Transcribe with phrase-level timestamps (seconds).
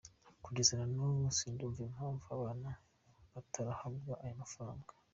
[0.43, 2.69] Kugeza na n’ubu sindumva impamvu abana
[3.33, 4.91] batarahabwa aya mafaranga”.